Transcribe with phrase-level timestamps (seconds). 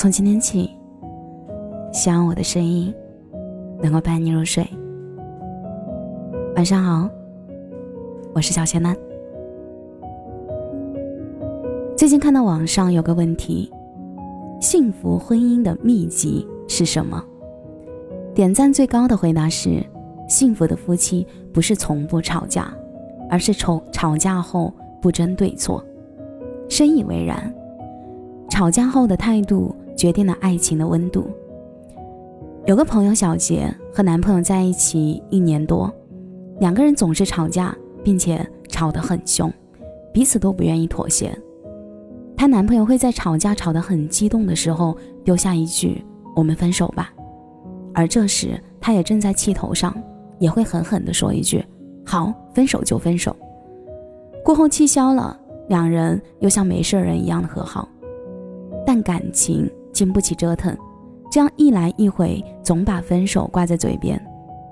[0.00, 0.70] 从今天起，
[1.92, 2.90] 希望我的声音
[3.82, 4.66] 能够伴你入睡。
[6.56, 7.06] 晚上好，
[8.32, 8.96] 我是小仙男。
[11.94, 13.70] 最近看到网上有个问题：
[14.58, 17.22] 幸福婚姻的秘籍是什么？
[18.34, 19.84] 点赞最高的回答是：
[20.26, 22.72] 幸福的夫妻不是从不吵架，
[23.28, 24.72] 而是吵吵架后
[25.02, 25.84] 不争对错。
[26.70, 27.54] 深以为然，
[28.48, 31.28] 吵架后的态度决定了爱情的温度。
[32.64, 35.92] 有个朋友小杰和男朋友在一起一年多，
[36.58, 39.52] 两个人总是吵架，并且吵得很凶，
[40.10, 41.38] 彼此都不愿意妥协。
[42.34, 46.02] 她男朋友会在吵架吵得很激动的时候丢下一句
[46.34, 47.12] “我们分手吧”，
[47.92, 49.94] 而这时她也正在气头上，
[50.38, 51.62] 也会狠狠地说一句
[52.06, 53.36] “好，分手就分手”。
[54.42, 55.38] 过后气消了。
[55.68, 57.88] 两人又像没事人一样的和好，
[58.84, 60.76] 但感情经不起折腾，
[61.30, 64.20] 这样一来一回，总把分手挂在嘴边，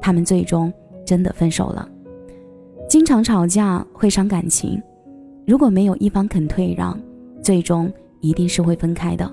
[0.00, 0.72] 他们最终
[1.04, 1.88] 真的分手了。
[2.88, 4.80] 经常吵架会伤感情，
[5.46, 6.98] 如果没有一方肯退让，
[7.42, 9.30] 最终一定是会分开的。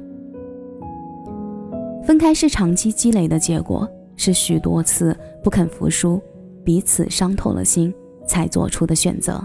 [2.03, 6.19] 分开是长期积累的结果，是许多次不肯服输，
[6.63, 7.93] 彼此伤透了心
[8.27, 9.41] 才做出的选择。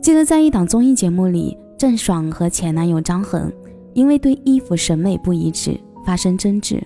[0.00, 3.52] 记得在一档综艺节目里，郑爽和前男友张恒
[3.92, 6.82] 因为对衣服审美不一致发生争执。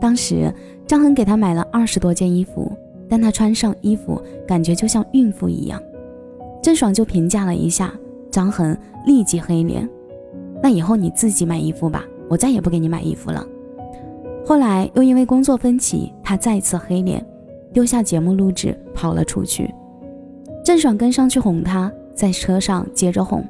[0.00, 0.52] 当时
[0.86, 2.70] 张恒给她买了二十多件衣服，
[3.08, 5.80] 但她穿上衣服感觉就像孕妇一样。
[6.62, 7.92] 郑爽就评价了一下，
[8.30, 9.88] 张恒立即黑脸
[10.62, 13.46] ：“那以后你自己买衣服吧，我再也不给你买衣服了。”
[14.44, 17.24] 后来又因为工作分歧，他再次黑脸，
[17.72, 19.72] 丢下节目录制跑了出去。
[20.64, 21.92] 郑爽跟上去哄他。
[22.16, 23.44] 在车上接着哄，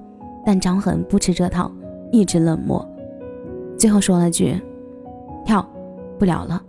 [0.44, 1.70] 但张恒不吃这套，
[2.12, 2.86] 一直冷漠，
[3.76, 4.54] 最后说了句
[5.44, 5.66] ：“跳
[6.18, 6.62] 不了了。”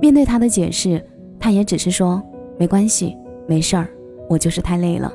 [0.00, 1.02] 面对他的解释，
[1.38, 2.22] 他也只是说
[2.58, 3.16] ：“没关系，
[3.46, 3.88] 没事儿，
[4.28, 5.12] 我就是太累了。”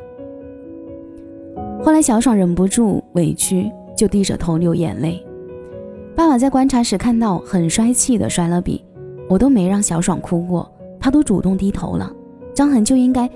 [1.84, 5.24] 后来小爽忍不住委屈，就低着头流眼泪。
[6.16, 8.84] 爸爸在观察时看到，很帅气的摔了笔，
[9.30, 12.12] 我都没让小爽哭过，他都主动低头了，
[12.54, 13.30] 张恒就应该。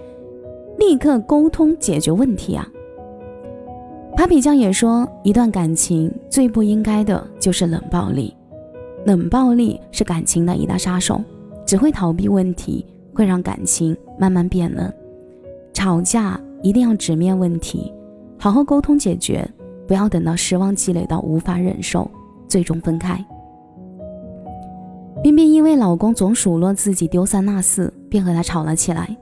[0.77, 2.67] 立刻沟通解决问题啊
[4.17, 8.35] ！Papi 酱也说，一段感情最不应该的就是冷暴力，
[9.05, 11.21] 冷暴力是感情的一大杀手，
[11.65, 14.91] 只会逃避问题，会让感情慢慢变冷。
[15.73, 17.93] 吵架一定要直面问题，
[18.39, 19.47] 好好沟通解决，
[19.85, 22.09] 不要等到失望积累到无法忍受，
[22.47, 23.23] 最终分开。
[25.21, 29.15] 冰冰因为老公总数落自己丢三落四，便和他吵了起来。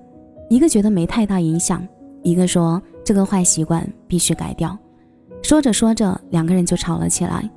[0.50, 1.86] 一个觉得没太大影响，
[2.22, 4.78] 一个说这个坏习惯必须改掉。
[5.44, 7.48] 说着说着，两个人就吵了起来。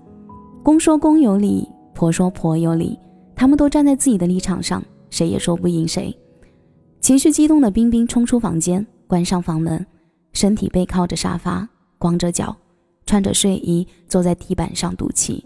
[0.62, 2.98] 公说公有理，婆说婆有理，
[3.34, 6.14] 他们都站在自己的立场上，谁也说不赢谁。
[7.00, 9.86] 情绪激动的冰冰冲出房间，关上房门，
[10.32, 12.54] 身体背靠着沙发，光着脚，
[13.06, 15.44] 穿着睡衣坐在地板上赌气。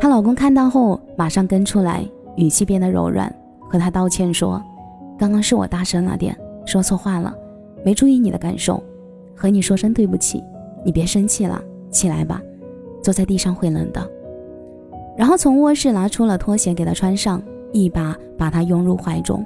[0.00, 2.02] 她老公看到后，马上跟出来，
[2.36, 3.32] 语气变得柔软，
[3.68, 4.62] 和她道歉说。
[5.18, 7.34] 刚刚是我大声了点，说错话了，
[7.84, 8.82] 没注意你的感受，
[9.34, 10.42] 和你说声对不起。
[10.84, 12.40] 你别生气了，起来吧，
[13.02, 14.10] 坐在地上会冷的。
[15.16, 17.42] 然后从卧室拿出了拖鞋给他穿上，
[17.72, 19.44] 一把把他拥入怀中。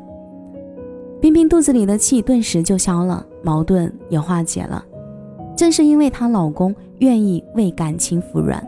[1.20, 4.84] 冰冰肚子里的气顿时就消了，矛盾也化解了。
[5.56, 8.66] 正是因为她老公愿意为感情服软，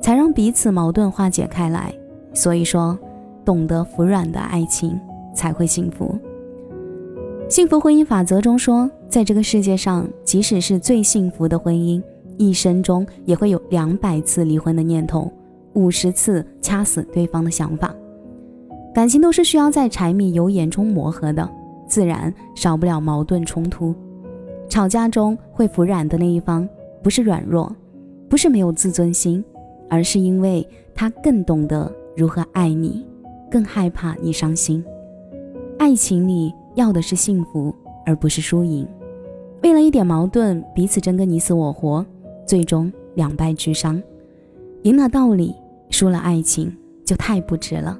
[0.00, 1.92] 才让彼此矛盾化解开来。
[2.32, 2.96] 所以说，
[3.44, 4.98] 懂得服软的爱情
[5.34, 6.16] 才会幸福。
[7.50, 12.00] 幸福婚姻法则中说，在这个世界上，即使是最幸福的婚姻，
[12.38, 15.28] 一生中也会有两百次离婚的念头，
[15.72, 17.92] 五十次掐死对方的想法。
[18.94, 21.50] 感情都是需要在柴米油盐中磨合的，
[21.88, 23.92] 自然少不了矛盾冲突。
[24.68, 26.68] 吵架中会服软的那一方，
[27.02, 27.74] 不是软弱，
[28.28, 29.44] 不是没有自尊心，
[29.88, 30.64] 而是因为
[30.94, 33.04] 他更懂得如何爱你，
[33.50, 34.84] 更害怕你伤心。
[35.80, 36.54] 爱情里。
[36.74, 37.74] 要的是幸福，
[38.06, 38.86] 而不是输赢。
[39.62, 42.04] 为了一点矛盾，彼此争个你死我活，
[42.46, 44.02] 最终两败俱伤。
[44.82, 45.54] 赢了道理，
[45.90, 46.74] 输了爱情，
[47.04, 47.98] 就太不值了。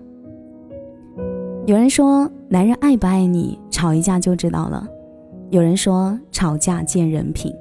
[1.67, 4.89] 有人说，男人爱不爱你，吵一架就知道了。
[5.51, 7.53] 有人说，吵架见人品。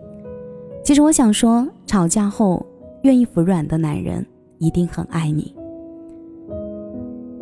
[0.83, 2.65] 其实我想说，吵架后
[3.01, 4.25] 愿意服软的男人，
[4.59, 5.53] 一定很爱你。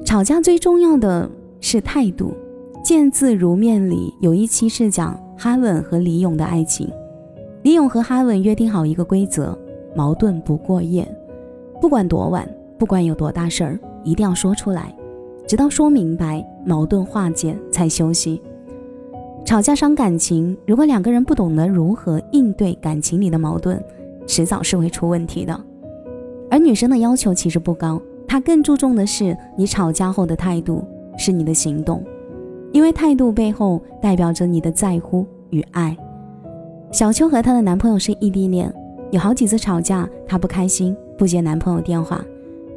[0.03, 1.29] 吵架最重要的
[1.61, 2.33] 是态度。
[2.87, 6.89] 见字如面里有一期是讲哈文和李勇的爱情，
[7.61, 9.59] 李勇和哈文约定好一个规则：
[9.93, 11.05] 矛盾不过夜。
[11.81, 12.47] 不管多晚，
[12.79, 14.95] 不管有多大事儿，一定要说出来，
[15.45, 18.41] 直到说明白，矛盾化解才休息。
[19.43, 23.83] 吵架伤感情，如果两个人不懂得如何应对感情里的矛盾，
[24.25, 25.59] 迟早是会出问题的。
[26.49, 30.81] 而女生的要求其实不高，她更注重的是你吵架后的态度，
[31.17, 32.01] 是你的行动，
[32.71, 35.95] 因为态度背后代表着你的在乎与爱。
[36.91, 38.73] 小秋和她的男朋友是异地恋，
[39.11, 42.23] 有好几次吵架，她不开心，不接男朋友电话，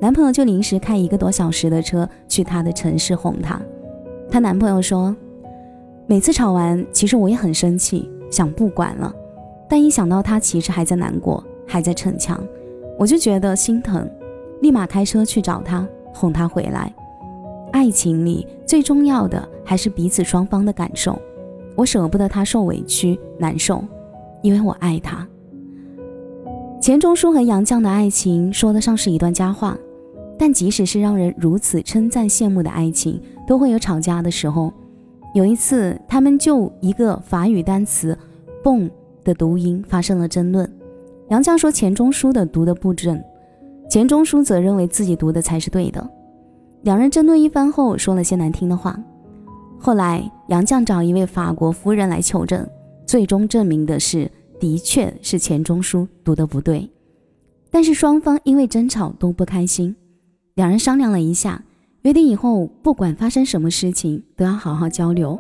[0.01, 3.61] 男朋友就临时开一个多小时的车去她的城市哄她。
[4.31, 5.15] 她男朋友说，
[6.07, 9.15] 每次吵完，其实我也很生气，想不管了，
[9.69, 12.41] 但一想到她其实还在难过，还在逞强。
[12.99, 14.09] 我就觉得心疼，
[14.61, 16.93] 立马开车去找他，哄他回来。
[17.73, 21.19] 爱情里最重要的还是彼此双方的感受。
[21.77, 23.83] 我舍不得他受委屈难受，
[24.43, 25.27] 因为我爱他。
[26.81, 29.77] 钱钟书和杨绛的爱情说得上是一段佳话，
[30.39, 34.73] 但即使是让人如此称赞羡慕的爱情，都会有吵架的时候。
[35.35, 38.19] 有一次，他们就一个法语单词
[38.65, 38.91] “蹦
[39.23, 40.69] 的读音发生了争论。
[41.29, 43.23] 杨绛说钱钟书的读的不准，
[43.89, 46.11] 钱钟书则认为自己读的才是对的。
[46.83, 48.99] 两人争论一番后，说了些难听的话。
[49.79, 52.67] 后来杨绛找一位法国夫人来求证，
[53.07, 56.89] 最终证明的是，的确是钱钟书读的不对。
[57.71, 59.95] 但是双方因为争吵都不开心，
[60.55, 61.63] 两人商量了一下，
[62.03, 65.39] 约定以后不管发生什么事情都要好好交流，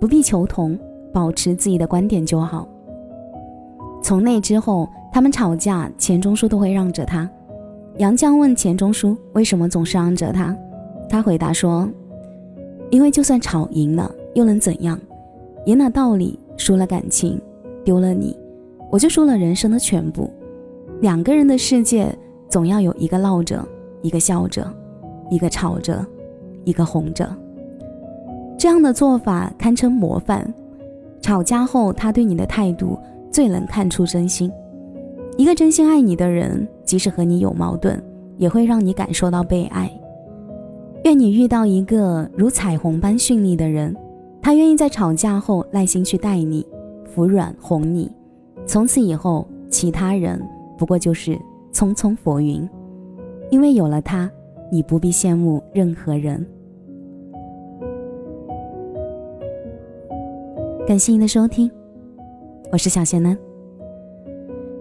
[0.00, 0.78] 不必求同，
[1.12, 2.68] 保持自己的观点就好。
[4.02, 4.88] 从那之后。
[5.14, 7.30] 他们吵架，钱钟书都会让着他。
[7.98, 10.52] 杨绛问钱钟书为什么总是让着他，
[11.14, 11.88] 他回答说
[12.90, 14.98] ：“因为就算吵赢了，又能怎样？
[15.66, 17.40] 赢了道理，输了感情，
[17.84, 18.36] 丢了你，
[18.90, 20.28] 我就输了人生的全部。
[21.02, 22.12] 两个人的世界，
[22.48, 23.64] 总要有一个闹着，
[24.02, 24.68] 一个笑着，
[25.30, 26.04] 一个吵着，
[26.64, 27.32] 一个哄着。
[28.58, 30.52] 这样的做法堪称模范。
[31.20, 32.98] 吵架后，他对你的态度
[33.30, 34.50] 最能看出真心。”
[35.38, 38.02] 一个真心爱你的人，即使和你有矛盾，
[38.36, 39.88] 也会让你感受到被爱。
[41.04, 43.94] 愿你遇到一个如彩虹般绚丽的人，
[44.40, 46.66] 他愿意在吵架后耐心去待你，
[47.04, 48.10] 服软哄你。
[48.64, 50.40] 从此以后，其他人
[50.78, 51.38] 不过就是
[51.74, 52.66] 匆匆浮云。
[53.50, 54.30] 因为有了他，
[54.72, 56.44] 你不必羡慕任何人。
[60.86, 61.70] 感谢您的收听，
[62.72, 63.36] 我是小贤男。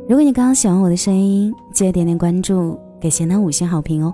[0.07, 4.13] 如果你刚刚喜欢我的声音，记得点点关注，给贤男五星好评哦。